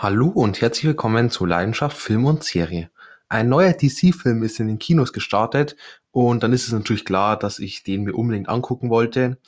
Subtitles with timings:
[0.00, 2.88] Hallo und herzlich willkommen zu Leidenschaft Film und Serie.
[3.28, 5.74] Ein neuer DC-Film ist in den Kinos gestartet
[6.12, 9.38] und dann ist es natürlich klar, dass ich den mir unbedingt angucken wollte.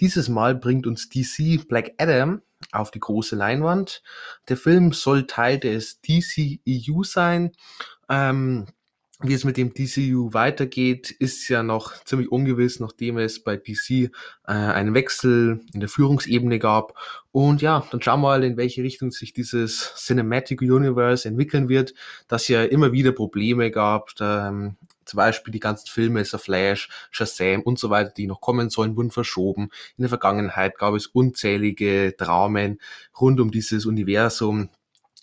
[0.00, 2.40] Dieses Mal bringt uns DC Black Adam
[2.72, 4.02] auf die große Leinwand.
[4.48, 7.52] Der Film soll Teil des DC EU sein.
[8.08, 8.64] Ähm,
[9.20, 13.90] wie es mit dem DCU weitergeht, ist ja noch ziemlich ungewiss, nachdem es bei DC
[13.90, 14.10] äh,
[14.46, 16.94] einen Wechsel in der Führungsebene gab.
[17.32, 21.94] Und ja, dann schauen wir mal, in welche Richtung sich dieses Cinematic Universe entwickeln wird,
[22.28, 24.12] das ja immer wieder Probleme gab.
[24.20, 28.70] Ähm, zum Beispiel die ganzen Filme, The Flash, Shazam und so weiter, die noch kommen
[28.70, 29.70] sollen, wurden verschoben.
[29.96, 32.78] In der Vergangenheit gab es unzählige Dramen
[33.18, 34.68] rund um dieses Universum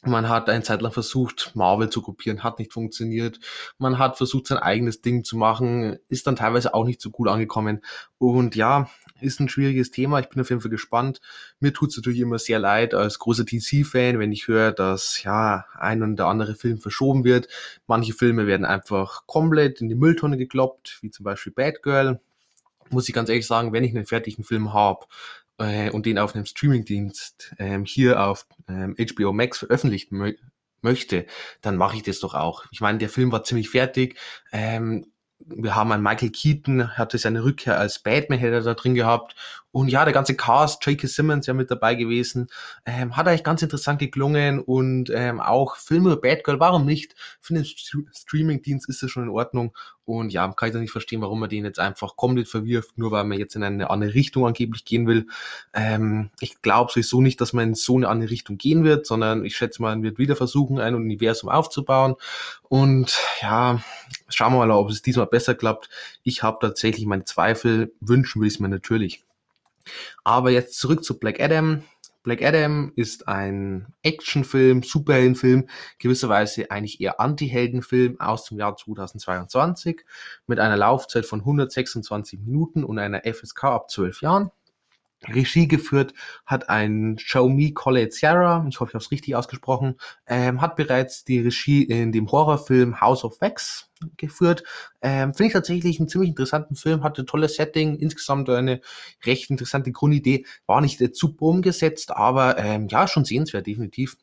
[0.08, 3.40] man hat eine Zeit lang versucht, Marvel zu kopieren, hat nicht funktioniert.
[3.78, 7.28] Man hat versucht, sein eigenes Ding zu machen, ist dann teilweise auch nicht so gut
[7.28, 7.82] angekommen.
[8.18, 8.90] Und ja,
[9.22, 10.20] ist ein schwieriges Thema.
[10.20, 11.22] Ich bin auf jeden Fall gespannt.
[11.60, 15.66] Mir tut es natürlich immer sehr leid als großer DC-Fan, wenn ich höre, dass ja
[15.74, 17.48] ein und der andere Film verschoben wird.
[17.88, 22.20] Manche Filme werden einfach komplett in die Mülltonne gekloppt, wie zum Beispiel Bad Girl.
[22.90, 25.06] Muss ich ganz ehrlich sagen, wenn ich einen fertigen Film habe,
[25.58, 30.34] äh, und den auf einem Streamingdienst ähm, hier auf ähm, HBO Max veröffentlichen mö
[30.82, 31.26] möchte,
[31.62, 32.66] dann mache ich das doch auch.
[32.72, 34.20] Ich meine, der Film war ziemlich fertig.
[34.52, 35.08] Ähm,
[35.40, 39.36] wir haben einen Michael Keaton, hatte seine Rückkehr als Batman, hätte er da drin gehabt
[39.76, 41.06] und ja, der ganze Cast, J.K.
[41.06, 42.48] Simmons ja mit dabei gewesen,
[42.86, 47.14] ähm, hat eigentlich ganz interessant geklungen und ähm, auch Filme Bad Girl, warum nicht?
[47.42, 50.94] Für den St Streaming-Dienst ist das schon in Ordnung und ja, kann ich da nicht
[50.94, 54.14] verstehen, warum man den jetzt einfach komplett verwirft, nur weil man jetzt in eine andere
[54.14, 55.28] Richtung angeblich gehen will.
[55.74, 59.44] Ähm, ich glaube sowieso nicht, dass man in so eine andere Richtung gehen wird, sondern
[59.44, 62.16] ich schätze mal, man wird wieder versuchen, ein Universum aufzubauen
[62.70, 63.84] und ja,
[64.30, 65.90] schauen wir mal, ob es diesmal besser klappt.
[66.24, 69.25] Ich habe tatsächlich meine Zweifel, wünschen will ich es mir natürlich.
[70.24, 71.84] Aber jetzt zurück zu Black Adam.
[72.24, 75.70] Black Adam ist ein Actionfilm, Superheldenfilm,
[76.00, 80.04] gewisserweise eigentlich eher Anti-Heldenfilm aus dem Jahr 2022
[80.48, 84.52] mit einer Laufzeit von 126 Minuten und einer FSK ab 12 Jahren.
[85.24, 86.14] Regie geführt
[86.46, 89.96] hat ein Xiaomi Colette Sierra, ich hoffe, ich habe es richtig ausgesprochen,
[90.28, 94.64] ähm, hat bereits die Regie in dem Horrorfilm House of Wax geführt.
[95.02, 98.82] Ähm, Finde ich tatsächlich einen ziemlich interessanten Film, hatte tolles Setting, insgesamt eine
[99.26, 104.18] recht interessante Grundidee, war nicht super umgesetzt, aber ähm, ja, schon sehenswert, definitiv.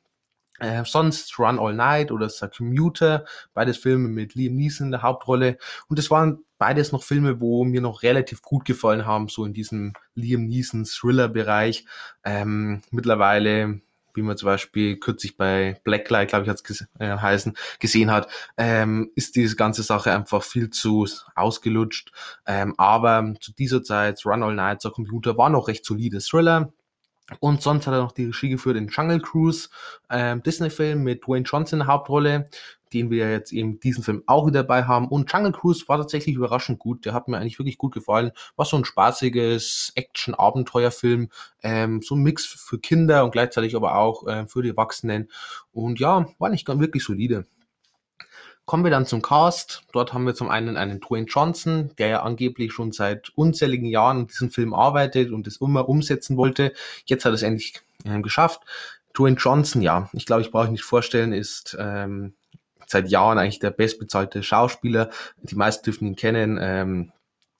[0.58, 5.02] Äh, sonst Run All Night oder The Commuter, beides Filme mit Liam Neeson in der
[5.02, 5.58] Hauptrolle.
[5.88, 9.52] Und es waren beides noch Filme, wo mir noch relativ gut gefallen haben, so in
[9.52, 11.86] diesem Liam Neeson Thriller-Bereich.
[12.22, 13.80] Ähm, mittlerweile
[14.14, 18.28] wie man zum Beispiel kürzlich bei Blacklight, glaube ich, hat es äh, heißen, gesehen hat,
[18.58, 22.12] ähm, ist diese ganze Sache einfach viel zu ausgelutscht.
[22.46, 26.72] Ähm, aber zu dieser Zeit, Run All Night, zur Computer, war noch recht solide Thriller.
[27.40, 29.70] Und sonst hat er noch die Regie geführt in Jungle Cruise,
[30.10, 32.50] ähm, Disney-Film mit Dwayne Johnson in der Hauptrolle,
[32.92, 35.08] den wir jetzt eben diesen Film auch wieder dabei haben.
[35.08, 37.04] Und Jungle Cruise war tatsächlich überraschend gut.
[37.04, 38.32] Der hat mir eigentlich wirklich gut gefallen.
[38.56, 41.28] War so ein spaßiges Action-Abenteuerfilm,
[41.62, 45.30] ähm, so ein Mix für Kinder und gleichzeitig aber auch äh, für die Erwachsenen.
[45.72, 47.46] Und ja, war nicht ganz wirklich solide.
[48.64, 49.82] Kommen wir dann zum Cast.
[49.92, 54.18] Dort haben wir zum einen einen Dwayne Johnson, der ja angeblich schon seit unzähligen Jahren
[54.18, 56.72] an diesem Film arbeitet und es immer umsetzen wollte.
[57.04, 58.62] Jetzt hat er es endlich äh, geschafft.
[59.14, 62.34] Dwayne Johnson, ja, ich glaube, ich brauche nicht vorstellen, ist ähm,
[62.92, 65.10] seit Jahren eigentlich der bestbezahlte Schauspieler.
[65.42, 66.58] Die meisten dürfen ihn kennen.
[66.60, 67.12] Ähm,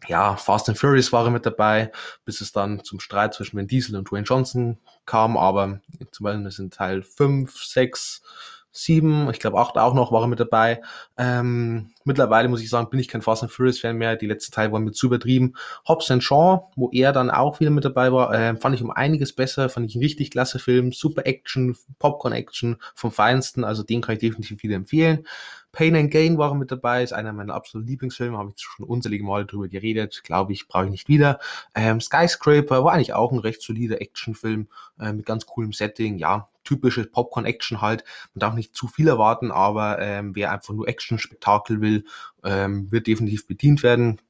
[0.09, 1.93] ja, Fast and Furious war er mit dabei,
[2.25, 6.50] bis es dann zum Streit zwischen Vin Diesel und Dwayne Johnson kam, aber zum Beispiel
[6.50, 8.22] sind Teil 5, 6,
[8.72, 10.80] sieben, ich glaube acht auch noch, war er mit dabei.
[11.18, 14.16] Ähm, mittlerweile muss ich sagen, bin ich kein Fast and Furious Fan mehr.
[14.16, 15.54] Die letzten Teile waren mir zu übertrieben.
[15.86, 18.90] Hobbs and Shaw, wo er dann auch wieder mit dabei war, äh, fand ich um
[18.90, 19.68] einiges besser.
[19.68, 20.92] Fand ich ein richtig klasse Film.
[20.92, 23.62] Super Action, Popcorn Action vom Feinsten.
[23.62, 25.26] Also den kann ich definitiv wieder empfehlen.
[25.72, 29.24] Pain and Gain war mit dabei, ist einer meiner absoluten Lieblingsfilme, habe ich schon unzählige
[29.24, 31.40] Male drüber geredet, glaube ich, brauche ich nicht wieder.
[31.74, 34.68] Ähm, Skyscraper war eigentlich auch ein recht solider Actionfilm
[35.00, 38.04] äh, mit ganz coolem Setting, ja, typisches Popcorn-Action halt.
[38.34, 42.04] Man darf nicht zu viel erwarten, aber ähm, wer einfach nur Action-Spektakel will,
[42.44, 44.20] ähm, wird definitiv bedient werden.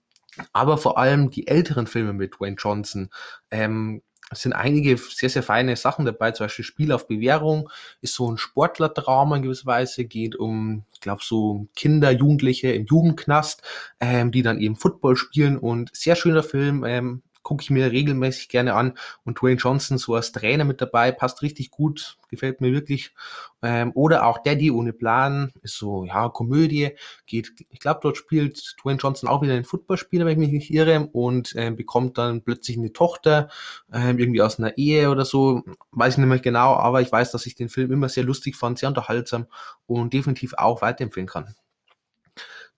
[0.52, 3.10] Aber vor allem die älteren Filme mit Wayne Johnson,
[3.50, 4.00] ähm,
[4.32, 7.68] es sind einige sehr, sehr feine Sachen dabei, zum Beispiel Spiel auf Bewährung
[8.00, 12.86] ist so ein Sportlerdrama in gewisser Weise, geht um, ich glaube, so Kinder, Jugendliche im
[12.86, 13.62] Jugendknast,
[14.00, 18.48] ähm, die dann eben Football spielen und sehr schöner Film, ähm, gucke ich mir regelmäßig
[18.48, 18.94] gerne an.
[19.24, 23.14] Und Dwayne Johnson so als Trainer mit dabei, passt richtig gut, gefällt mir wirklich.
[23.62, 26.90] Ähm, oder auch Daddy ohne Plan, ist so, ja, Komödie,
[27.26, 30.72] geht, ich glaube, dort spielt Dwayne Johnson auch wieder einen Footballspieler, wenn ich mich nicht
[30.72, 33.48] irre, und ähm, bekommt dann plötzlich eine Tochter,
[33.92, 35.62] ähm, irgendwie aus einer Ehe oder so,
[35.92, 38.56] weiß ich nicht mehr genau, aber ich weiß, dass ich den Film immer sehr lustig
[38.56, 39.46] fand, sehr unterhaltsam
[39.86, 41.54] und definitiv auch weiterempfehlen kann.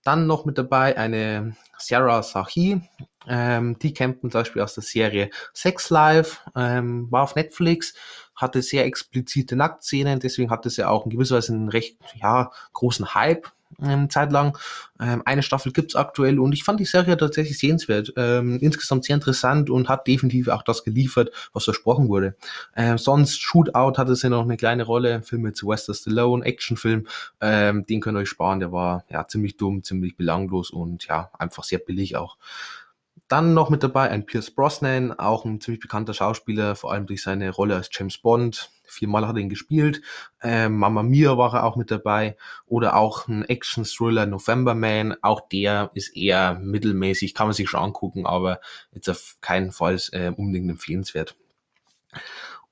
[0.05, 2.79] Dann noch mit dabei eine Sarah Sahi.
[3.27, 7.95] Ähm, die kennt man zum Beispiel aus der Serie Sex Life, ähm, war auf Netflix,
[8.35, 13.15] hatte sehr explizite Nacktszenen, deswegen hatte sie auch in gewisser Weise einen recht ja, großen
[13.15, 14.57] Hype ähm, Zeit lang.
[14.99, 18.13] Ähm, eine Staffel gibt's aktuell und ich fand die Serie tatsächlich sehenswert.
[18.17, 22.35] Ähm, insgesamt sehr interessant und hat definitiv auch das geliefert, was versprochen wurde.
[22.75, 27.07] Ähm, sonst Shootout hatte sie noch eine kleine Rolle, Film mit Sylvester Stallone, Actionfilm.
[27.41, 31.31] Ähm, den könnt ihr euch sparen, der war ja ziemlich dumm, ziemlich belanglos und ja,
[31.37, 32.37] einfach sehr billig auch.
[33.27, 37.23] Dann noch mit dabei ein Pierce Brosnan, auch ein ziemlich bekannter Schauspieler, vor allem durch
[37.23, 38.69] seine Rolle als James Bond.
[38.83, 40.01] Viermal hat er ihn gespielt.
[40.43, 42.37] Ähm, Mama Mia war er auch mit dabei.
[42.67, 45.15] Oder auch ein Action-Thriller November Man.
[45.23, 48.59] Auch der ist eher mittelmäßig, kann man sich schon angucken, aber
[48.91, 51.35] jetzt auf keinen Fall äh, unbedingt empfehlenswert.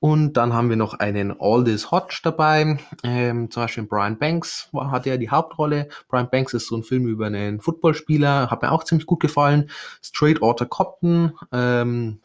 [0.04, 2.78] Und dann haben wir noch einen Aldous Hodge dabei.
[3.06, 5.88] Ähm, zum Beispiel Brian Banks hat ja die Hauptrolle.
[6.10, 9.70] Brian Banks ist so ein Film über einen Footballspieler, hat mir auch ziemlich gut gefallen.
[10.02, 12.20] Straight Outta Compton, ähm,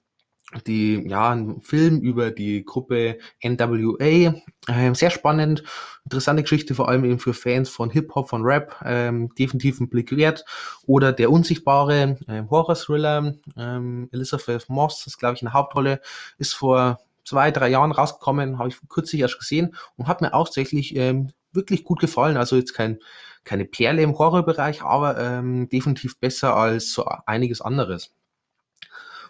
[0.67, 4.35] die, ja, ein Film über die Gruppe NWA.
[4.69, 5.63] Ähm, sehr spannend,
[6.03, 10.17] interessante Geschichte, vor allem eben für Fans von Hip-Hop, von Rap, ähm, definitiv ein Blick
[10.17, 10.45] wert.
[10.85, 16.01] Oder Der Unsichtbare, ähm, Horror-Thriller, ähm, Elizabeth Moss ist, glaube ich, eine Hauptrolle,
[16.39, 16.99] ist vor
[17.29, 21.31] zwei, drei Jahren rausgekommen, habe ich kürzlich erst gesehen und hat mir auch tatsächlich ähm,
[21.53, 22.39] wirklich gut gefallen.
[22.39, 22.99] Also jetzt kein,
[23.45, 28.15] keine Perle im Horrorbereich, aber ähm, definitiv besser als so einiges anderes.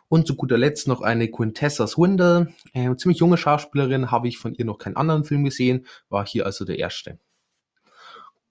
[0.09, 4.55] Und zu guter Letzt noch eine Quintessa Swindle, äh, ziemlich junge Schauspielerin, habe ich von
[4.55, 7.19] ihr noch keinen anderen Film gesehen, war hier also der erste.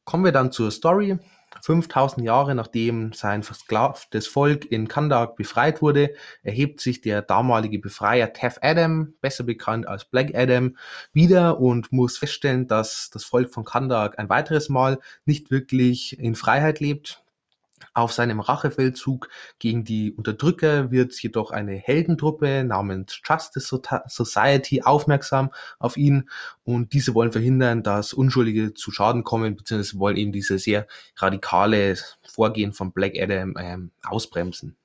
[0.04, 1.18] Kommen wir dann zur Story.
[1.62, 6.14] 5000 Jahre nachdem sein versklavtes Volk in Kandak befreit wurde,
[6.44, 10.78] erhebt sich der damalige Befreier Taff Adam, besser bekannt als Black Adam,
[11.14, 16.36] wieder und muss feststellen, dass das Volk von Kandak ein weiteres Mal nicht wirklich in
[16.36, 17.24] Freiheit lebt.
[17.94, 19.30] Auf seinem Rachefeldzug
[19.60, 26.30] gegen die Unterdrücker wird jedoch eine Heldentruppe namens Justice Society aufmerksam auf ihn
[26.64, 30.88] und diese wollen verhindern, dass Unschuldige zu Schaden kommen, beziehungsweise wollen eben diese sehr
[31.18, 31.96] radikale
[32.28, 34.76] Vorgehen von Black Adam ähm, ausbremsen.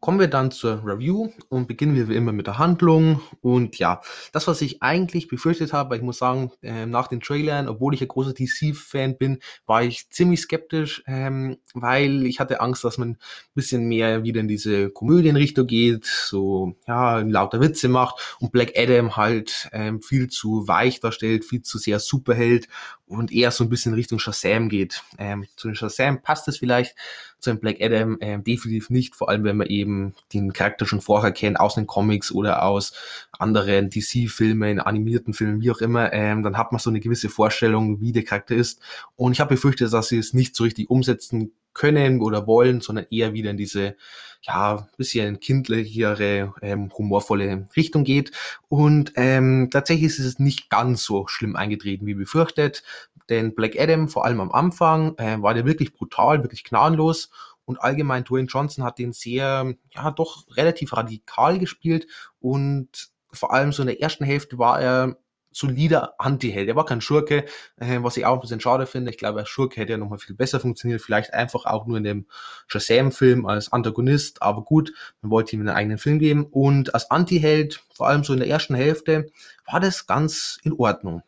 [0.00, 3.20] Kommen wir dann zur Review und beginnen wir wie immer mit der Handlung.
[3.42, 4.00] Und ja,
[4.32, 8.00] das, was ich eigentlich befürchtet habe, ich muss sagen, äh, nach den Trailern, obwohl ich
[8.00, 13.10] ein großer DC-Fan bin, war ich ziemlich skeptisch, ähm, weil ich hatte Angst, dass man
[13.10, 13.18] ein
[13.54, 19.16] bisschen mehr wieder in diese Komödienrichtung geht, so ja, lauter Witze macht und Black Adam
[19.16, 22.68] halt ähm, viel zu weich darstellt, viel zu sehr Superheld
[23.04, 25.02] und eher so ein bisschen Richtung Shazam geht.
[25.18, 26.94] Ähm, zu den Shazam passt es vielleicht,
[27.40, 29.89] zu einem Black Adam ähm, definitiv nicht, vor allem wenn man eben
[30.32, 32.92] den Charakter schon vorher kennt, aus den Comics oder aus
[33.38, 38.00] anderen DC-Filmen, animierten Filmen, wie auch immer, ähm, dann hat man so eine gewisse Vorstellung,
[38.00, 38.80] wie der Charakter ist.
[39.16, 43.06] Und ich habe befürchtet, dass sie es nicht so richtig umsetzen können oder wollen, sondern
[43.10, 43.96] eher wieder in diese
[44.42, 48.32] ja bisschen kindlichere, ähm, humorvolle Richtung geht.
[48.68, 52.82] Und ähm, tatsächlich ist es nicht ganz so schlimm eingetreten wie befürchtet.
[53.28, 57.30] Denn Black Adam, vor allem am Anfang, äh, war der wirklich brutal, wirklich gnadenlos.
[57.70, 62.08] Und allgemein Dwayne Johnson hat den sehr, ja, doch relativ radikal gespielt.
[62.40, 65.16] Und vor allem so in der ersten Hälfte war er
[65.52, 66.68] solider Anti-Held.
[66.68, 67.44] Er war kein Schurke,
[67.76, 69.12] äh, was ich auch ein bisschen schade finde.
[69.12, 71.00] Ich glaube, als Schurke hätte er nochmal viel besser funktioniert.
[71.00, 72.26] Vielleicht einfach auch nur in dem
[72.66, 74.42] Shazam-Film als Antagonist.
[74.42, 74.92] Aber gut,
[75.22, 76.46] man wollte ihm einen eigenen Film geben.
[76.50, 79.30] Und als Anti-Held, vor allem so in der ersten Hälfte,
[79.64, 81.22] war das ganz in Ordnung.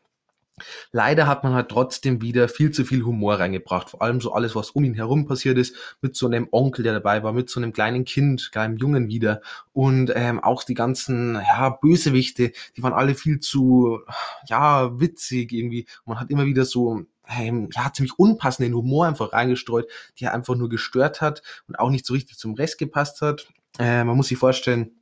[0.91, 3.91] Leider hat man halt trotzdem wieder viel zu viel Humor reingebracht.
[3.91, 6.95] Vor allem so alles, was um ihn herum passiert ist, mit so einem Onkel, der
[6.95, 9.41] dabei war, mit so einem kleinen Kind, kleinem Jungen wieder.
[9.73, 14.01] Und ähm, auch die ganzen ja, Bösewichte, die waren alle viel zu
[14.47, 15.87] ja, witzig irgendwie.
[16.05, 19.89] Man hat immer wieder so ähm, ja, ziemlich unpassenden Humor einfach reingestreut,
[20.21, 23.49] der einfach nur gestört hat und auch nicht so richtig zum Rest gepasst hat.
[23.79, 24.93] Äh, man muss sich vorstellen,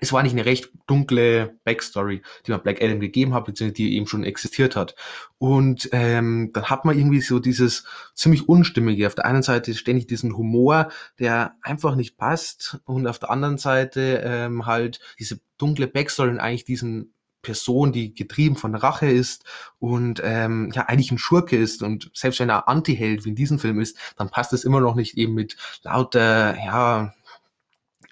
[0.00, 3.96] es war nicht eine recht dunkle Backstory, die man Black Adam gegeben hat, beziehungsweise die
[3.96, 4.94] eben schon existiert hat.
[5.38, 9.06] Und ähm, dann hat man irgendwie so dieses ziemlich Unstimmige.
[9.06, 13.58] Auf der einen Seite ständig diesen Humor, der einfach nicht passt, und auf der anderen
[13.58, 19.44] Seite ähm, halt diese dunkle Backstory und eigentlich diesen Person, die getrieben von Rache ist
[19.78, 23.58] und ähm, ja eigentlich ein Schurke ist und selbst wenn er Anti-Held wie in diesem
[23.58, 27.14] Film ist, dann passt es immer noch nicht eben mit lauter ja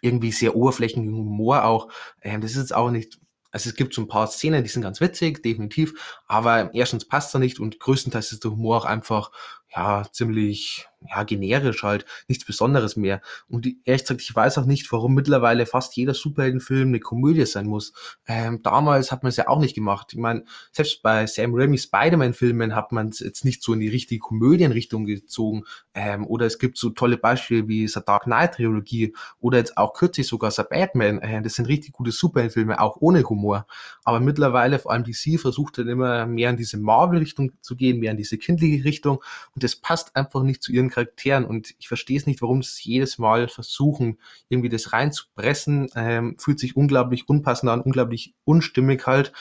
[0.00, 1.88] irgendwie sehr oberflächlichen Humor auch.
[2.22, 3.18] Ähm, das ist jetzt auch nicht
[3.50, 7.34] also es gibt so ein paar Szenen, die sind ganz witzig, definitiv, aber erstens passt
[7.34, 9.30] er nicht und größtenteils ist der Humor auch einfach
[9.74, 13.20] ja, ziemlich, ja, generisch halt, nichts Besonderes mehr.
[13.48, 17.66] Und ehrlich gesagt, ich weiß auch nicht, warum mittlerweile fast jeder Superheldenfilm eine Komödie sein
[17.66, 17.92] muss.
[18.26, 20.08] Ähm, damals hat man es ja auch nicht gemacht.
[20.12, 23.88] Ich meine, selbst bei Sam Raimi Spider-Man-Filmen hat man es jetzt nicht so in die
[23.88, 25.64] richtige Komödienrichtung gezogen.
[25.94, 30.26] Ähm, oder es gibt so tolle Beispiele wie The Dark Knight-Trilogie oder jetzt auch kürzlich
[30.26, 31.18] sogar The Batman.
[31.18, 33.66] Äh, das sind richtig gute Superheldenfilme, auch ohne Humor.
[34.04, 38.12] Aber mittlerweile, vor allem DC, versucht dann immer mehr in diese Marvel-Richtung zu gehen, mehr
[38.12, 39.22] in diese kindliche Richtung
[39.58, 41.44] und das passt einfach nicht zu ihren Charakteren.
[41.44, 46.60] Und ich verstehe es nicht, warum sie jedes Mal versuchen, irgendwie das reinzupressen, ähm, fühlt
[46.60, 49.32] sich unglaublich unpassend an, unglaublich unstimmig halt.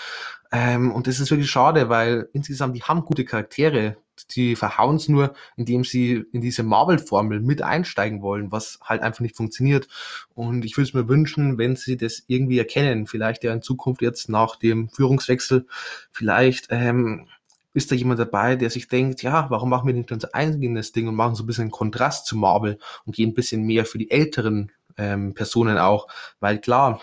[0.51, 3.97] Ähm, und das ist wirklich schade, weil insgesamt die haben gute Charaktere,
[4.35, 9.19] die verhauen es nur, indem sie in diese Marvel-Formel mit einsteigen wollen, was halt einfach
[9.19, 9.87] nicht funktioniert.
[10.33, 14.01] Und ich würde es mir wünschen, wenn sie das irgendwie erkennen, vielleicht ja in Zukunft
[14.01, 15.67] jetzt nach dem Führungswechsel,
[16.11, 17.27] vielleicht ähm,
[17.73, 21.07] ist da jemand dabei, der sich denkt, ja, warum machen wir nicht unser eigenes Ding
[21.07, 24.09] und machen so ein bisschen Kontrast zu Marvel und gehen ein bisschen mehr für die
[24.09, 26.07] älteren ähm, Personen auch,
[26.39, 27.01] weil klar,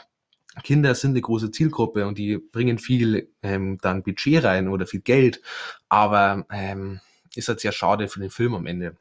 [0.62, 5.00] Kinder sind eine große Zielgruppe und die bringen viel ähm, dann Budget rein oder viel
[5.00, 5.40] Geld,
[5.88, 7.00] aber ähm,
[7.34, 8.96] ist halt sehr schade für den Film am Ende.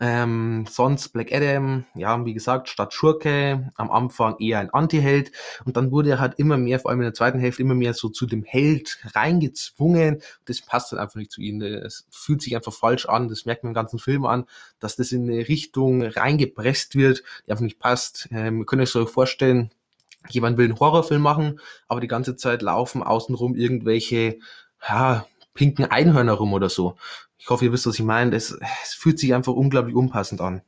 [0.00, 5.32] Ähm, sonst Black Adam, ja, wie gesagt, statt Schurke, am Anfang eher ein Anti-Held
[5.64, 7.92] und dann wurde er halt immer mehr, vor allem in der zweiten Hälfte, immer mehr
[7.92, 10.22] so zu dem Held reingezwungen.
[10.44, 11.60] Das passt dann einfach nicht zu ihm.
[11.60, 14.44] Es fühlt sich einfach falsch an, das merkt man im ganzen Film an,
[14.78, 18.28] dass das in eine Richtung reingepresst wird, die einfach nicht passt.
[18.30, 19.70] Ähm, ihr könnt euch so vorstellen,
[20.28, 24.38] jemand will einen Horrorfilm machen, aber die ganze Zeit laufen außenrum irgendwelche,
[24.88, 26.96] ja, pinken Einhörner rum oder so.
[27.40, 28.36] Ich hoffe, ihr wisst, was ich meine.
[28.36, 30.60] Es, es fühlt sich einfach unglaublich unpassend an.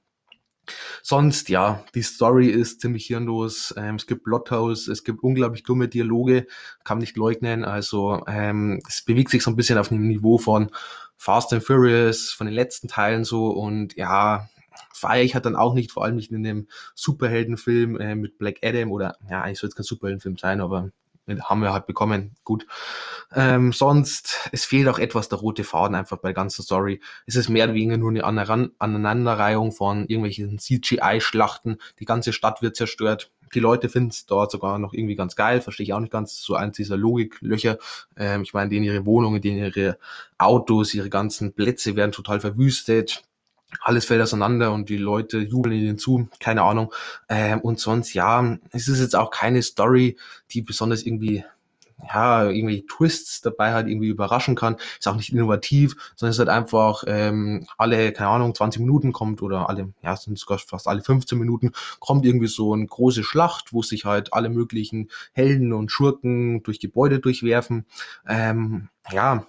[1.02, 3.74] Sonst, ja, die Story ist ziemlich hirnlos.
[3.76, 6.46] Ähm, es gibt Plothouse, es gibt unglaublich dumme Dialoge,
[6.84, 7.64] kann nicht leugnen.
[7.64, 10.70] Also ähm, es bewegt sich so ein bisschen auf dem Niveau von
[11.16, 13.48] Fast and Furious, von den letzten Teilen so.
[13.48, 14.48] Und ja,
[14.94, 18.58] feiere ich halt dann auch nicht, vor allem nicht in dem Superheldenfilm äh, mit Black
[18.62, 20.90] Adam oder, ja, eigentlich soll es kein Superheldenfilm sein, aber
[21.26, 22.34] haben wir halt bekommen.
[22.44, 22.66] Gut.
[23.34, 27.00] Ähm, sonst, es fehlt auch etwas der rote Faden einfach bei der ganzen Story.
[27.26, 28.24] Es ist mehr oder weniger nur eine
[28.78, 31.78] Aneinanderreihung von irgendwelchen CGI-Schlachten.
[31.98, 33.30] Die ganze Stadt wird zerstört.
[33.54, 36.40] Die Leute finden es dort sogar noch irgendwie ganz geil, verstehe ich auch nicht ganz,
[36.40, 37.78] so eins dieser Logiklöcher.
[38.16, 39.98] Ähm, ich meine, denen ihre Wohnungen, denen ihre
[40.38, 43.22] Autos, ihre ganzen Plätze werden total verwüstet
[43.80, 46.92] alles fällt auseinander und die Leute jubeln ihnen zu, keine Ahnung.
[47.28, 50.16] Ähm, und sonst, ja, es ist jetzt auch keine Story,
[50.50, 51.44] die besonders irgendwie,
[52.12, 54.76] ja, irgendwie Twists dabei hat, irgendwie überraschen kann.
[54.98, 59.12] Ist auch nicht innovativ, sondern es ist halt einfach ähm, alle, keine Ahnung, 20 Minuten
[59.12, 63.22] kommt oder alle, ja, sind sogar fast alle 15 Minuten, kommt irgendwie so eine große
[63.22, 67.86] Schlacht, wo sich halt alle möglichen Helden und Schurken durch Gebäude durchwerfen.
[68.26, 69.46] Ähm, ja,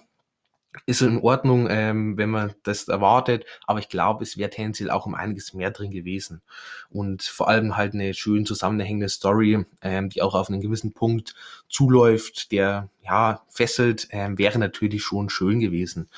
[0.86, 5.06] ist in Ordnung, ähm, wenn man das erwartet, aber ich glaube, es wäre tendenziell auch
[5.06, 6.42] um einiges mehr drin gewesen.
[6.90, 11.34] Und vor allem halt eine schön zusammenhängende Story, ähm, die auch auf einen gewissen Punkt
[11.68, 16.08] zuläuft, der ja fesselt, ähm, wäre natürlich schon schön gewesen.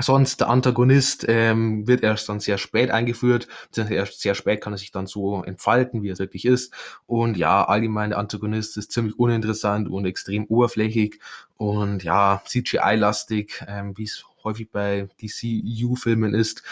[0.00, 4.78] Sonst der Antagonist ähm, wird erst dann sehr spät eingeführt, erst sehr spät kann er
[4.78, 6.74] sich dann so entfalten, wie er wirklich ist.
[7.06, 11.20] Und ja, allgemein der Antagonist ist ziemlich uninteressant und extrem oberflächig
[11.56, 16.62] und ja, CGI-lastig, ähm, wie es häufig bei DC-EU-Filmen ist.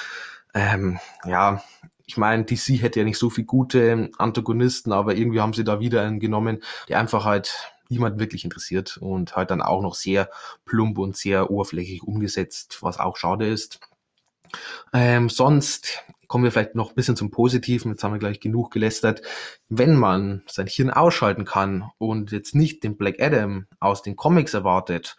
[0.52, 1.62] Ähm, ja,
[2.04, 5.80] ich meine, DC hätte ja nicht so viele gute Antagonisten, aber irgendwie haben sie da
[5.80, 7.54] wieder einen genommen, der einfach halt
[7.90, 10.30] niemand wirklich interessiert und halt dann auch noch sehr
[10.64, 13.80] plump und sehr oberflächlich umgesetzt, was auch schade ist.
[14.92, 17.92] Ähm, sonst kommen wir vielleicht noch ein bisschen zum Positiven.
[17.92, 19.22] Jetzt haben wir gleich genug gelästert.
[19.68, 24.54] Wenn man sein Hirn ausschalten kann und jetzt nicht den Black Adam aus den Comics
[24.54, 25.16] erwartet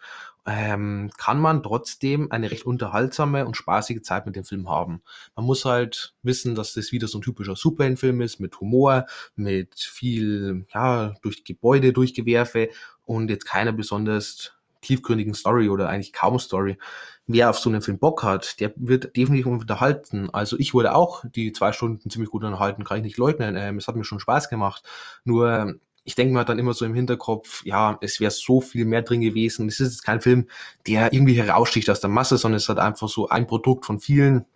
[0.48, 5.02] ähm, kann man trotzdem eine recht unterhaltsame und spaßige Zeit mit dem Film haben.
[5.36, 9.04] Man muss halt wissen, dass das wieder so ein typischer Superheldenfilm ist, mit Humor,
[9.36, 12.70] mit viel, ja, durch Gebäude durchgewerfe
[13.04, 16.78] und jetzt keiner besonders tiefgründigen Story oder eigentlich kaum Story.
[17.26, 20.30] Wer auf so einen Film Bock hat, der wird definitiv unterhalten.
[20.32, 23.54] Also ich wurde auch die zwei Stunden ziemlich gut unterhalten, kann ich nicht leugnen.
[23.56, 24.82] Ähm, es hat mir schon Spaß gemacht.
[25.24, 25.74] Nur
[26.08, 29.20] ich denke mir dann immer so im Hinterkopf, ja, es wäre so viel mehr drin
[29.20, 29.68] gewesen.
[29.68, 30.48] Es ist jetzt kein Film,
[30.86, 34.46] der irgendwie heraussticht aus der Masse, sondern es hat einfach so ein Produkt von vielen,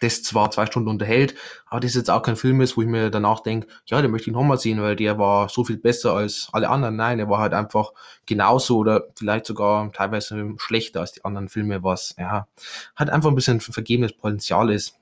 [0.00, 1.36] das zwar zwei Stunden unterhält,
[1.66, 4.28] aber das jetzt auch kein Film ist, wo ich mir danach denke, ja, den möchte
[4.30, 6.96] ich nochmal sehen, weil der war so viel besser als alle anderen.
[6.96, 7.92] Nein, er war halt einfach
[8.26, 12.48] genauso oder vielleicht sogar teilweise schlechter als die anderen Filme, was ja
[12.96, 14.98] halt einfach ein bisschen vergebenes Potenzial ist.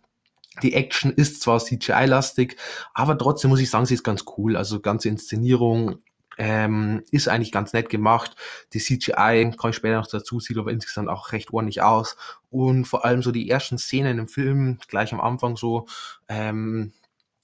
[0.62, 2.56] Die Action ist zwar CGI-lastig,
[2.94, 4.56] aber trotzdem muss ich sagen, sie ist ganz cool.
[4.56, 6.02] Also ganze Inszenierung
[6.38, 8.36] ähm, ist eigentlich ganz nett gemacht.
[8.72, 12.16] Die CGI, kann ich später noch dazu, sieht aber insgesamt auch recht ordentlich aus.
[12.50, 15.86] Und vor allem so die ersten Szenen im Film, gleich am Anfang so,
[16.28, 16.92] ähm,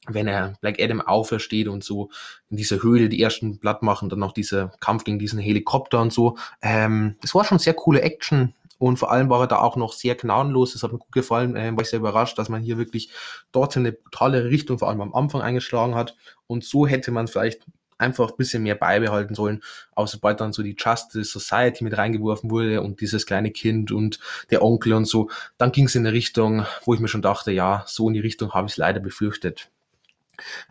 [0.09, 2.11] wenn er Black Adam aufersteht und so
[2.51, 6.13] in dieser Höhle die ersten Blatt machen, dann noch dieser Kampf gegen diesen Helikopter und
[6.13, 6.37] so.
[6.61, 8.55] Ähm, das war schon sehr coole Action.
[8.79, 10.73] Und vor allem war er da auch noch sehr gnadenlos.
[10.73, 11.55] Das hat mir gut gefallen.
[11.55, 13.11] Ähm, war ich sehr überrascht, dass man hier wirklich
[13.53, 16.17] dort eine brutale Richtung, vor allem am Anfang eingeschlagen hat.
[16.49, 17.65] Und so hätte man vielleicht
[17.99, 19.63] einfach ein bisschen mehr beibehalten sollen.
[19.95, 24.19] Aber sobald dann so die Justice Society mit reingeworfen wurde und dieses kleine Kind und
[24.51, 27.53] der Onkel und so, dann ging es in eine Richtung, wo ich mir schon dachte,
[27.53, 29.71] ja, so in die Richtung habe ich es leider befürchtet.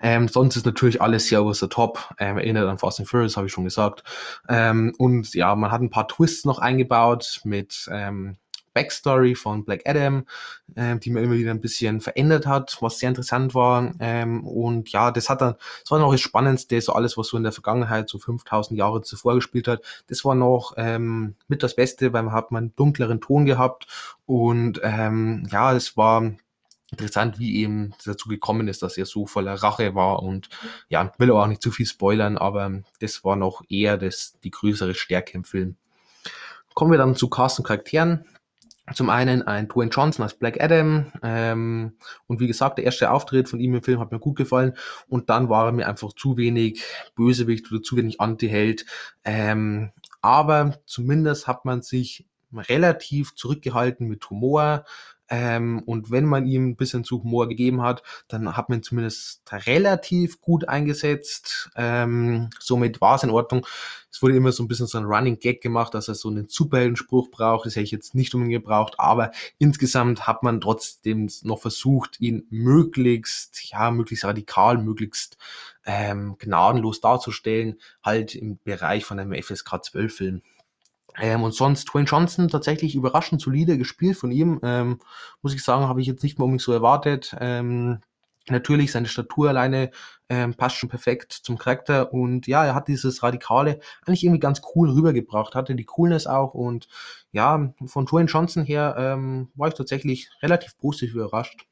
[0.01, 2.13] Ähm, sonst ist natürlich alles sehr over the top.
[2.19, 4.03] Ähm, erinnert an Fast and Furious, habe ich schon gesagt.
[4.49, 8.37] Ähm, und ja, man hat ein paar Twists noch eingebaut mit ähm,
[8.73, 10.25] Backstory von Black Adam,
[10.75, 13.93] ähm, die man immer wieder ein bisschen verändert hat, was sehr interessant war.
[13.99, 17.37] Ähm, und ja, das hat dann, das war noch das Spannendste, so alles, was so
[17.37, 19.81] in der Vergangenheit, so 5000 Jahre zuvor gespielt hat.
[20.07, 23.87] Das war noch ähm, mit das Beste, weil man hat man einen dunkleren Ton gehabt
[24.25, 26.31] und ähm, ja, es war
[26.91, 30.49] interessant, wie eben dazu gekommen ist, dass er so voller Rache war und
[30.89, 34.93] ja, will auch nicht zu viel spoilern, aber das war noch eher das, die größere
[34.93, 35.77] Stärke im Film.
[36.73, 38.25] Kommen wir dann zu Cast und Charakteren.
[38.93, 41.93] Zum einen ein Dwayne Johnson als Black Adam ähm,
[42.27, 44.73] und wie gesagt, der erste Auftritt von ihm im Film hat mir gut gefallen
[45.07, 46.83] und dann war er mir einfach zu wenig
[47.15, 48.85] Bösewicht oder zu wenig Anti-Held.
[49.23, 54.83] Ähm, aber zumindest hat man sich relativ zurückgehalten mit Humor.
[55.33, 59.41] Ähm, und wenn man ihm ein bisschen zu Humor gegeben hat, dann hat man zumindest
[59.49, 61.69] relativ gut eingesetzt.
[61.77, 63.65] Ähm, somit war es in Ordnung.
[64.11, 66.49] Es wurde immer so ein bisschen so ein Running Gag gemacht, dass er so einen
[66.49, 67.65] Superheldenspruch braucht.
[67.65, 72.45] Das hätte ich jetzt nicht unbedingt gebraucht, aber insgesamt hat man trotzdem noch versucht, ihn
[72.49, 75.37] möglichst, ja, möglichst radikal, möglichst
[75.85, 80.41] ähm, gnadenlos darzustellen, halt im Bereich von einem FSK 12 Film.
[81.19, 84.59] Ähm, und sonst Dwayne Johnson tatsächlich überraschend solide gespielt von ihm.
[84.63, 84.99] Ähm,
[85.41, 87.35] muss ich sagen, habe ich jetzt nicht mal unbedingt so erwartet.
[87.39, 87.99] Ähm,
[88.49, 89.91] natürlich, seine Statur alleine
[90.29, 92.13] ähm, passt schon perfekt zum Charakter.
[92.13, 96.53] Und ja, er hat dieses Radikale eigentlich irgendwie ganz cool rübergebracht, hatte die Coolness auch.
[96.53, 96.87] Und
[97.31, 101.65] ja, von Dwayne Johnson her ähm, war ich tatsächlich relativ positiv überrascht.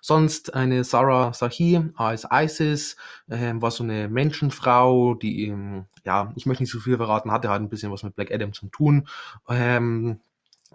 [0.00, 2.96] Sonst eine Sarah Sahi als Isis,
[3.28, 7.48] äh, war so eine Menschenfrau, die, ähm, ja, ich möchte nicht so viel verraten, hatte
[7.48, 9.08] halt ein bisschen was mit Black Adam zu tun.
[9.48, 10.20] Ähm,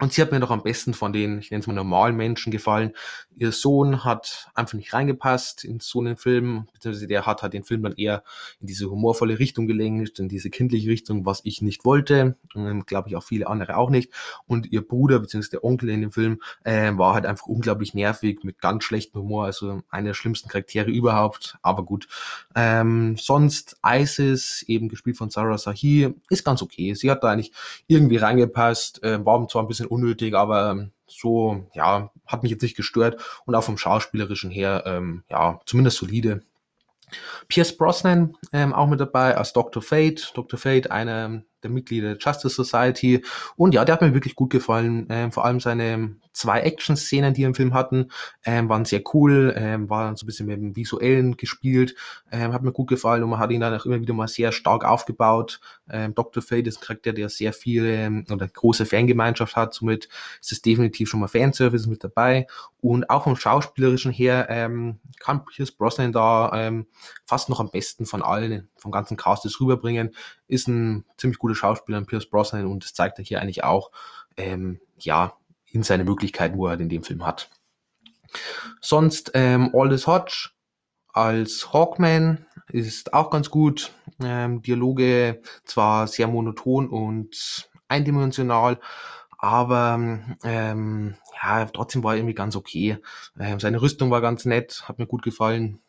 [0.01, 2.51] und sie hat mir doch am besten von den, ich nenne es mal normalen Menschen
[2.51, 2.93] gefallen.
[3.37, 7.63] Ihr Sohn hat einfach nicht reingepasst in so einen Film, beziehungsweise der hat halt den
[7.63, 8.23] Film dann eher
[8.59, 12.35] in diese humorvolle Richtung gelenkt, in diese kindliche Richtung, was ich nicht wollte.
[12.55, 14.11] Ähm, Glaube ich auch viele andere auch nicht.
[14.47, 18.43] Und ihr Bruder, beziehungsweise der Onkel in dem Film, äh, war halt einfach unglaublich nervig,
[18.43, 21.59] mit ganz schlechtem Humor, also einer der schlimmsten Charaktere überhaupt.
[21.61, 22.07] Aber gut.
[22.55, 26.95] Ähm, sonst Isis, eben gespielt von Sarah Sahi, ist ganz okay.
[26.95, 27.51] Sie hat da eigentlich
[27.85, 32.61] irgendwie reingepasst, äh, war zwar ein bisschen unnötig, aber ähm, so, ja, hat mich jetzt
[32.61, 36.41] nicht gestört und auch vom Schauspielerischen her, ähm, ja, zumindest solide.
[37.49, 39.83] Pierce Brosnan ähm, auch mit dabei als Dr.
[39.83, 40.31] Fate.
[40.33, 40.57] Dr.
[40.57, 43.23] Fate, einer der Mitglieder der Justice Society.
[43.55, 45.07] Und ja, der hat mir wirklich gut gefallen.
[45.09, 48.11] Ähm, vor allem seine zwei Action-Szenen, die wir im Film hatten,
[48.45, 51.95] ähm, waren sehr cool, ähm, waren so ein bisschen mit dem Visuellen gespielt,
[52.31, 54.51] ähm, hat mir gut gefallen und man hat ihn dann auch immer wieder mal sehr
[54.51, 55.59] stark aufgebaut.
[55.89, 56.41] Ähm, Dr.
[56.41, 60.07] Fate ist ein Charakter, der sehr viel ähm, oder große Fangemeinschaft hat, somit
[60.39, 62.47] ist es definitiv schon mal Fanservice mit dabei.
[62.79, 66.87] Und auch vom Schauspielerischen her ähm, kann Pierce Brosnan da ähm,
[67.25, 70.15] fast noch am besten von allen, vom ganzen Cast das rüberbringen.
[70.51, 73.91] Ist ein ziemlich guter Schauspieler, Pierce Brosnan, und das zeigt er hier eigentlich auch.
[74.35, 77.49] Ähm, ja, in seine Möglichkeiten, wo er in dem Film hat.
[78.81, 80.49] Sonst ähm, Aldous Hodge
[81.13, 83.93] als Hawkman ist auch ganz gut.
[84.21, 88.79] Ähm, Dialoge zwar sehr monoton und eindimensional,
[89.37, 89.99] aber
[90.43, 92.97] ähm, ja, trotzdem war er irgendwie ganz okay.
[93.39, 95.79] Ähm, seine Rüstung war ganz nett, hat mir gut gefallen.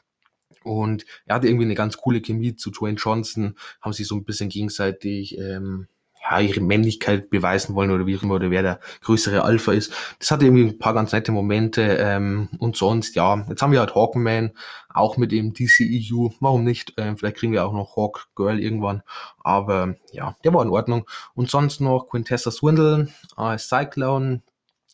[0.65, 4.25] Und er hatte irgendwie eine ganz coole Chemie zu Dwayne Johnson, haben sich so ein
[4.25, 5.87] bisschen gegenseitig ähm,
[6.23, 9.93] ja, ihre Männlichkeit beweisen wollen oder wie auch immer, oder wer der größere Alpha ist.
[10.19, 13.81] Das hatte irgendwie ein paar ganz nette Momente ähm, und sonst, ja, jetzt haben wir
[13.81, 14.53] halt Hawkman,
[14.89, 16.95] auch mit dem DCEU, warum nicht?
[16.97, 19.03] Ähm, vielleicht kriegen wir auch noch Hawk Girl irgendwann,
[19.43, 21.09] aber ja, der war in Ordnung.
[21.35, 24.43] Und sonst noch Quintessa Swindle als Cyclone,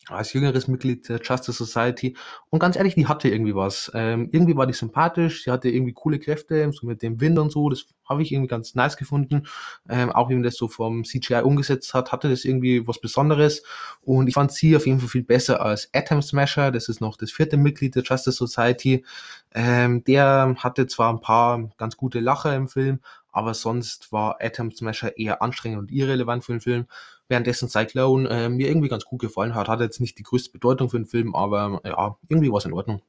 [0.09, 2.15] als jüngeres Mitglied der Justice Society.
[2.49, 3.91] Und ganz ehrlich, die hatte irgendwie was.
[3.93, 7.51] Ähm, irgendwie war die sympathisch, sie hatte irgendwie coole Kräfte, so mit dem Wind und
[7.51, 7.69] so.
[7.69, 9.47] Das habe ich irgendwie ganz nice gefunden.
[9.87, 13.63] Ähm, auch wie man das so vom CGI umgesetzt hat, hatte das irgendwie was Besonderes.
[14.01, 16.71] Und ich fand sie auf jeden Fall viel besser als Atom Smasher.
[16.71, 19.05] Das ist noch das vierte Mitglied der Justice Society.
[19.53, 22.99] Ähm, der hatte zwar ein paar ganz gute Lacher im Film,
[23.31, 26.85] aber sonst war Atom Smasher eher anstrengend und irrelevant für den Film
[27.29, 29.69] währenddessen Cyclone äh, mir irgendwie ganz gut gefallen hat.
[29.69, 32.73] Hat jetzt nicht die größte Bedeutung für den Film, aber ja, irgendwie war es in
[32.73, 33.01] Ordnung.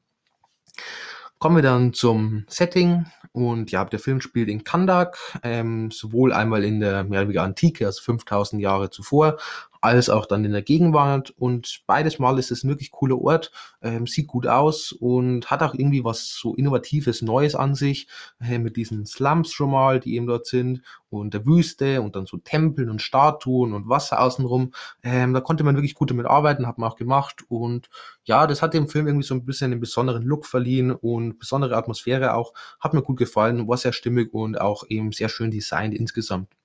[1.38, 3.06] Kommen wir dann zum Setting.
[3.32, 7.44] Und ja, der Film spielt in Kandak, ähm, sowohl einmal in der mehr oder weniger
[7.44, 9.38] Antike, also 5000 Jahre zuvor,
[9.80, 11.30] als auch dann in der Gegenwart.
[11.36, 15.62] Und beides Mal ist es ein wirklich cooler Ort, ähm, sieht gut aus und hat
[15.62, 18.08] auch irgendwie was so Innovatives, Neues an sich,
[18.40, 22.26] äh, mit diesen Slums schon mal, die eben dort sind, und der Wüste und dann
[22.26, 24.72] so Tempeln und Statuen und Wasser außenrum.
[25.02, 27.44] Ähm, da konnte man wirklich gut damit arbeiten, hat man auch gemacht.
[27.48, 27.90] Und
[28.24, 31.76] ja, das hat dem Film irgendwie so ein bisschen einen besonderen Look verliehen und besondere
[31.76, 32.54] Atmosphäre auch.
[32.78, 36.59] Hat mir gut gefallen, war sehr stimmig und auch eben sehr schön designt insgesamt.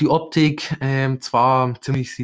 [0.00, 2.14] Die Optik ähm, zwar ziemlich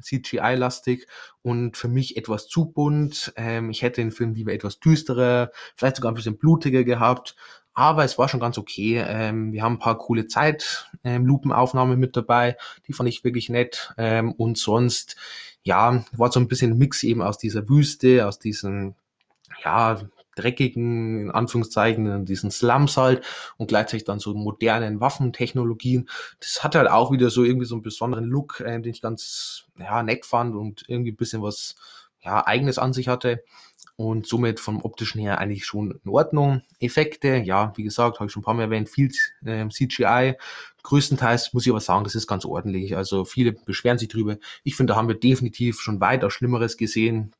[0.00, 1.06] CGI-lastig
[1.42, 3.32] und für mich etwas zu bunt.
[3.36, 7.36] Ähm, ich hätte den Film lieber etwas düsterer, vielleicht sogar ein bisschen blutiger gehabt.
[7.78, 8.98] Aber es war schon ganz okay.
[9.06, 12.56] Ähm, wir haben ein paar coole Zeitlupenaufnahmen ähm, mit dabei.
[12.88, 13.94] Die fand ich wirklich nett.
[13.96, 15.14] Ähm, und sonst,
[15.62, 18.96] ja, war so ein bisschen ein Mix eben aus dieser Wüste, aus diesen,
[19.62, 20.00] ja,
[20.38, 23.24] dreckigen, in Anführungszeichen, diesen Slums halt
[23.56, 26.08] und gleichzeitig dann so modernen Waffentechnologien.
[26.40, 29.64] Das hat halt auch wieder so irgendwie so einen besonderen Look, äh, den ich ganz
[29.78, 31.76] ja, nett fand und irgendwie ein bisschen was
[32.20, 33.42] ja, eigenes an sich hatte.
[33.96, 36.62] Und somit vom optischen her eigentlich schon in Ordnung.
[36.78, 39.10] Effekte, ja, wie gesagt, habe ich schon ein paar Mal erwähnt, viel
[39.44, 40.36] äh, CGI.
[40.84, 42.96] Größtenteils muss ich aber sagen, das ist ganz ordentlich.
[42.96, 44.36] Also viele beschweren sich drüber.
[44.62, 47.32] Ich finde, da haben wir definitiv schon weiter Schlimmeres gesehen.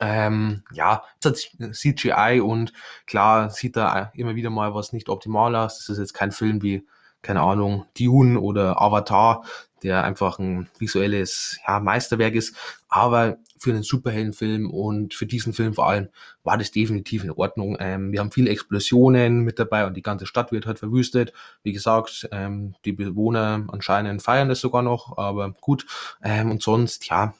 [0.00, 2.72] Ähm, ja, CGI und
[3.06, 5.78] klar sieht da immer wieder mal was nicht optimal aus.
[5.78, 6.86] Das ist jetzt kein Film wie,
[7.22, 9.44] keine Ahnung, Dune oder Avatar,
[9.82, 12.56] der einfach ein visuelles ja, Meisterwerk ist.
[12.88, 16.08] Aber für einen Superheldenfilm und für diesen Film vor allem
[16.44, 17.76] war das definitiv in Ordnung.
[17.80, 21.32] Ähm, wir haben viele Explosionen mit dabei und die ganze Stadt wird halt verwüstet.
[21.62, 25.86] Wie gesagt, ähm, die Bewohner anscheinend feiern das sogar noch, aber gut.
[26.22, 27.34] Ähm, und sonst, ja,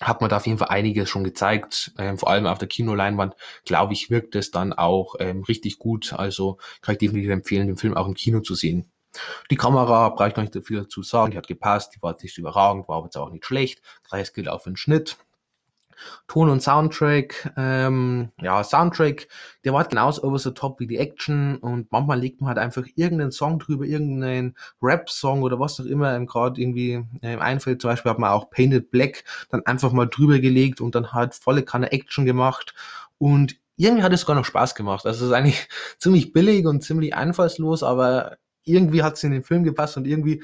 [0.00, 1.92] hat man da auf jeden Fall einiges schon gezeigt.
[1.98, 3.34] Ähm, vor allem auf der Kinoleinwand,
[3.64, 6.12] glaube ich, wirkt es dann auch ähm, richtig gut.
[6.14, 8.90] Also kann ich definitiv empfehlen, den Film auch im Kino zu sehen.
[9.50, 12.16] Die Kamera, brauche ich noch nicht so viel dazu sagen, die hat gepasst, die war
[12.22, 13.82] nicht überragend, war aber jetzt auch nicht schlecht.
[14.08, 15.18] Gleiches gilt auch für den Schnitt.
[16.28, 19.28] Ton und Soundtrack, ähm, ja, Soundtrack,
[19.64, 22.84] der war genauso over the top wie die Action und manchmal legt man halt einfach
[22.94, 27.82] irgendeinen Song drüber, irgendeinen Rap-Song oder was auch immer einem gerade irgendwie äh, einfällt.
[27.82, 31.34] Zum Beispiel hat man auch Painted Black dann einfach mal drüber gelegt und dann halt
[31.34, 32.74] volle Kanne Action gemacht
[33.18, 35.06] und irgendwie hat es sogar noch Spaß gemacht.
[35.06, 39.42] Also es ist eigentlich ziemlich billig und ziemlich einfallslos, aber irgendwie hat es in den
[39.42, 40.42] Film gepasst und irgendwie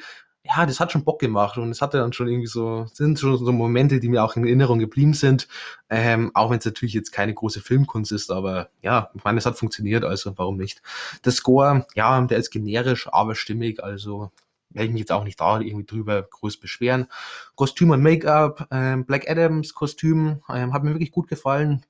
[0.49, 3.37] ja, das hat schon Bock gemacht und es hatte dann schon irgendwie so, sind schon
[3.37, 5.49] so Momente, die mir auch in Erinnerung geblieben sind.
[5.91, 9.47] Ähm, auch wenn es natürlich jetzt keine große Filmkunst ist, aber ja, ich meine, es
[9.47, 10.83] hat funktioniert, also warum nicht?
[11.25, 14.31] Der Score, ja, der ist generisch, aber stimmig, also
[14.71, 17.07] werde ich mich jetzt auch nicht da irgendwie drüber groß beschweren.
[17.55, 21.85] Kostüm und Make-up, ähm, Black Adams Kostüm, ähm, hat mir wirklich gut gefallen.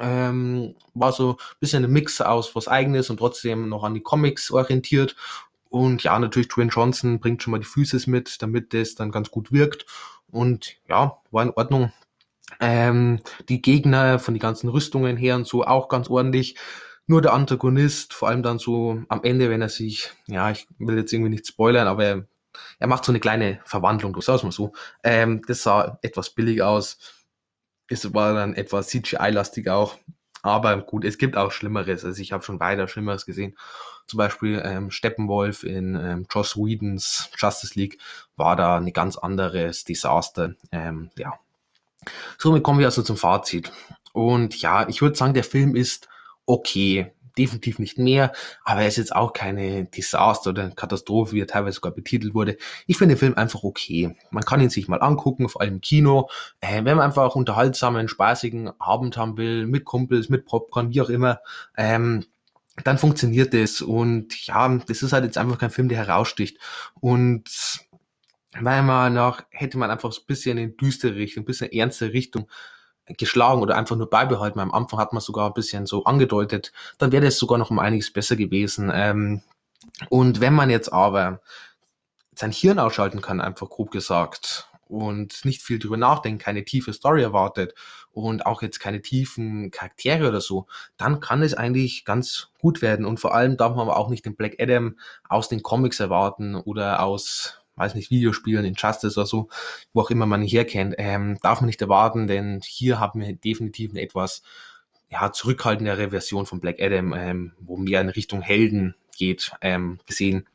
[0.00, 4.02] Ähm, war so ein bisschen ein Mix aus was eigenes und trotzdem noch an die
[4.02, 5.16] Comics orientiert
[5.68, 9.30] und ja, natürlich Dwayne Johnson bringt schon mal die Füße mit, damit das dann ganz
[9.30, 9.86] gut wirkt.
[10.30, 11.92] Und ja, war in Ordnung.
[12.60, 16.56] Ähm, die Gegner von den ganzen Rüstungen her und so auch ganz ordentlich.
[17.06, 20.98] Nur der Antagonist, vor allem dann so am Ende, wenn er sich, ja, ich will
[20.98, 22.26] jetzt irgendwie nicht spoilern, aber er,
[22.78, 24.72] er macht so eine kleine Verwandlung, du sagst mal so.
[25.02, 26.98] Ähm, das sah etwas billig aus.
[27.88, 29.96] Es war dann etwas CGI-lastig auch.
[30.42, 32.04] Aber gut, es gibt auch Schlimmeres.
[32.04, 33.56] Also ich habe schon weiter Schlimmeres gesehen.
[34.06, 37.98] Zum Beispiel ähm, Steppenwolf in ähm, Joss Whedons Justice League
[38.36, 40.54] war da ein ganz anderes Desaster.
[40.72, 41.34] Ähm, ja.
[42.38, 43.72] Somit kommen wir also zum Fazit.
[44.12, 46.08] Und ja, ich würde sagen, der Film ist
[46.46, 48.32] okay definitiv nicht mehr,
[48.64, 52.56] aber er ist jetzt auch keine Desaster oder Katastrophe, wie er teilweise sogar betitelt wurde.
[52.86, 54.16] Ich finde den Film einfach okay.
[54.30, 56.28] Man kann ihn sich mal angucken, vor allem im Kino.
[56.60, 61.08] Äh, wenn man einfach unterhaltsamen, spaßigen Abend haben will, mit Kumpels, mit Popcorn, wie auch
[61.08, 61.40] immer,
[61.76, 62.26] ähm,
[62.84, 63.80] dann funktioniert das.
[63.80, 66.58] Und ja, das ist halt jetzt einfach kein Film, der heraussticht.
[67.00, 67.48] Und
[68.58, 72.12] meiner Meinung nach hätte man einfach so ein bisschen in düstere Richtung, ein bisschen ernste
[72.12, 72.48] Richtung
[73.16, 74.60] geschlagen oder einfach nur beibehalten.
[74.60, 77.78] Am Anfang hat man sogar ein bisschen so angedeutet, dann wäre das sogar noch um
[77.78, 78.90] einiges besser gewesen.
[78.92, 79.42] Ähm,
[80.10, 81.40] und wenn man jetzt aber
[82.34, 87.22] sein Hirn ausschalten kann, einfach grob gesagt, und nicht viel drüber nachdenkt, keine tiefe Story
[87.22, 87.74] erwartet
[88.10, 90.66] und auch jetzt keine tiefen Charaktere oder so,
[90.96, 93.04] dann kann es eigentlich ganz gut werden.
[93.06, 96.56] Und vor allem darf man aber auch nicht den Black Adam aus den Comics erwarten
[96.56, 99.48] oder aus, weiß nicht, Videospielen, Injustice oder so,
[99.92, 103.90] wo auch immer man herkennt, ähm, darf man nicht erwarten, denn hier haben wir definitiv
[103.90, 104.42] eine etwas
[105.10, 110.46] ja, zurückhaltendere Version von Black Adam, ähm, wo mehr in Richtung Helden geht, ähm, gesehen.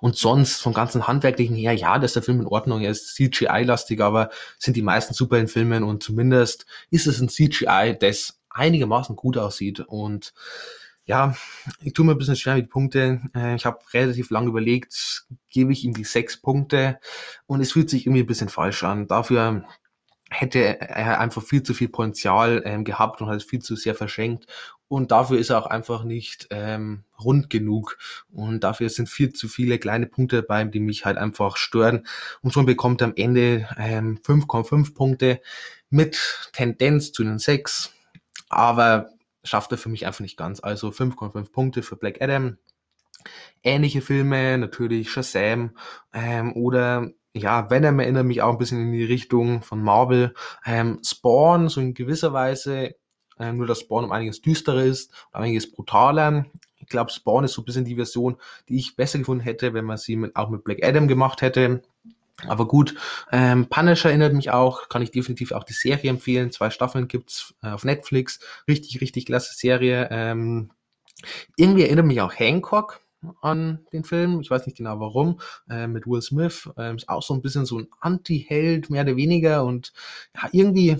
[0.00, 2.82] Und sonst vom ganzen Handwerklichen her, ja, das ist der Film in Ordnung.
[2.82, 7.96] Ist CGI-lastig, aber sind die meisten super in Filmen und zumindest ist es ein CGI,
[7.98, 9.80] das einigermaßen gut aussieht.
[9.80, 10.34] Und
[11.06, 11.34] ja,
[11.82, 13.20] ich tue mir ein bisschen schwer mit Punkte.
[13.34, 16.98] Äh, ich habe relativ lange überlegt, gebe ich ihm die sechs Punkte
[17.46, 19.06] und es fühlt sich irgendwie ein bisschen falsch an.
[19.06, 19.64] Dafür
[20.30, 24.46] hätte er einfach viel zu viel Potenzial ähm, gehabt und hat viel zu sehr verschenkt.
[24.88, 27.98] Und dafür ist er auch einfach nicht ähm, rund genug.
[28.30, 32.06] Und dafür sind viel zu viele kleine Punkte dabei, die mich halt einfach stören.
[32.42, 35.40] Und schon bekommt er am Ende ähm, 5,5 Punkte
[35.90, 37.92] mit Tendenz zu den 6.
[38.48, 39.13] Aber
[39.44, 40.60] schafft er für mich einfach nicht ganz.
[40.60, 42.56] Also 5,5 Punkte für Black Adam.
[43.62, 45.76] Ähnliche Filme, natürlich Shazam
[46.12, 50.34] ähm, oder ja, Venom erinnert mich auch ein bisschen in die Richtung von Marvel.
[50.64, 52.94] Ähm, Spawn, so in gewisser Weise,
[53.38, 56.46] ähm, nur dass Spawn um einiges düsterer ist, um einiges brutaler.
[56.76, 58.36] Ich glaube, Spawn ist so ein bisschen die Version,
[58.68, 61.82] die ich besser gefunden hätte, wenn man sie mit, auch mit Black Adam gemacht hätte.
[62.46, 62.94] Aber gut,
[63.30, 66.50] ähm, Punisher erinnert mich auch, kann ich definitiv auch die Serie empfehlen.
[66.50, 68.40] Zwei Staffeln gibt's äh, auf Netflix.
[68.66, 70.08] Richtig, richtig klasse Serie.
[70.10, 70.70] Ähm,
[71.56, 73.00] irgendwie erinnert mich auch Hancock
[73.40, 74.40] an den Film.
[74.40, 75.40] Ich weiß nicht genau warum.
[75.68, 76.68] Äh, mit Will Smith.
[76.76, 79.64] Äh, ist auch so ein bisschen so ein Anti-Held, mehr oder weniger.
[79.64, 79.92] Und
[80.34, 80.96] ja, irgendwie,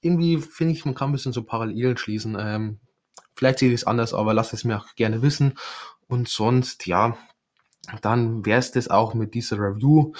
[0.00, 2.36] irgendwie finde ich, man kann ein bisschen so Parallelen schließen.
[2.40, 2.78] Ähm,
[3.34, 5.58] vielleicht sehe ich es anders, aber lasst es mir auch gerne wissen.
[6.08, 7.16] Und sonst, ja,
[8.02, 10.12] dann wäre es das auch mit dieser Review.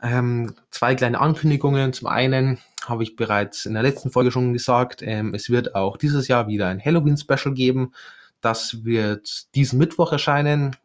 [0.00, 1.92] Ähm, zwei kleine Ankündigungen.
[1.92, 5.96] Zum einen habe ich bereits in der letzten Folge schon gesagt, ähm, es wird auch
[5.96, 7.92] dieses Jahr wieder ein Halloween-Special geben.
[8.40, 10.76] Das wird diesen Mittwoch erscheinen.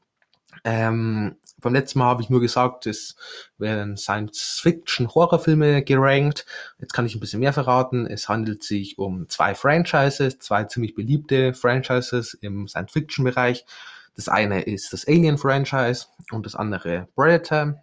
[0.64, 3.16] Ähm, beim letzten Mal habe ich nur gesagt, es
[3.58, 6.46] werden Science-Fiction-Horrorfilme gerankt.
[6.80, 8.06] Jetzt kann ich ein bisschen mehr verraten.
[8.06, 13.66] Es handelt sich um zwei Franchises, zwei ziemlich beliebte Franchises im Science-Fiction-Bereich.
[14.18, 17.76] Das eine ist das Alien-Franchise und das andere Predator.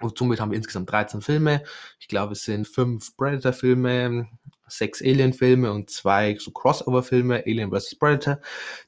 [0.00, 1.62] Und somit haben wir insgesamt 13 Filme.
[1.98, 4.28] Ich glaube, es sind fünf Predator-Filme,
[4.68, 7.96] sechs Alien-Filme und zwei so Crossover-Filme, Alien vs.
[7.96, 8.38] Predator.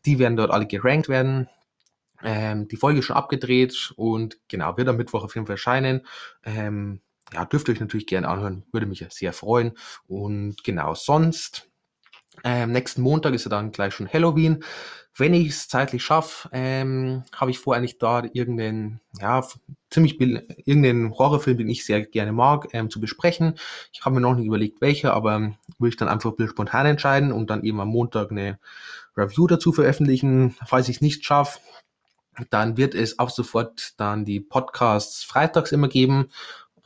[0.04, 1.48] Die werden dort alle gerankt werden.
[2.22, 6.06] Ähm, die Folge ist schon abgedreht und genau, wird am Mittwoch auf jeden Fall erscheinen.
[6.44, 7.00] Ähm,
[7.32, 9.72] ja, dürft ihr euch natürlich gerne anhören, würde mich sehr freuen.
[10.06, 11.67] Und genau, sonst,
[12.44, 14.64] ähm, nächsten Montag ist ja dann gleich schon Halloween.
[15.16, 19.44] Wenn ich es zeitlich schaffe, ähm, habe ich vor, eigentlich da irgendeinen, ja,
[19.90, 23.54] ziemlich irgendeinen Horrorfilm, den ich sehr gerne mag, ähm, zu besprechen.
[23.92, 27.50] Ich habe mir noch nicht überlegt, welcher, aber will ich dann einfach spontan entscheiden und
[27.50, 28.60] dann eben am Montag eine
[29.16, 30.54] Review dazu veröffentlichen.
[30.64, 31.58] Falls ich es nicht schaffe,
[32.50, 36.30] dann wird es auch sofort dann die Podcasts freitags immer geben.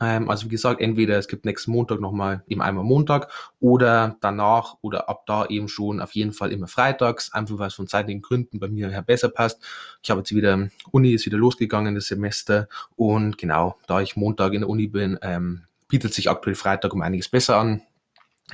[0.03, 4.75] Ähm, also wie gesagt, entweder es gibt nächsten Montag nochmal eben einmal Montag oder danach
[4.81, 8.21] oder ab da eben schon auf jeden Fall immer freitags, einfach weil es von zeitlichen
[8.21, 9.61] Gründen bei mir her besser passt.
[10.01, 14.53] Ich habe jetzt wieder, Uni ist wieder losgegangen, das Semester und genau, da ich Montag
[14.53, 17.81] in der Uni bin, ähm, bietet sich aktuell Freitag um einiges besser an.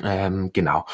[0.04, 0.86] Ähm, genau.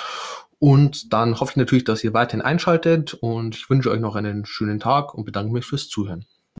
[0.60, 4.46] Und dann hoffe ich natürlich, dass ihr weiterhin einschaltet und ich wünsche euch noch einen
[4.46, 6.26] schönen Tag und bedanke mich fürs Zuhören.